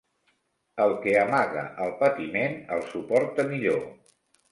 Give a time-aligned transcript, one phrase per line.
[0.85, 3.85] El que amaga el patiment, el suporta millor.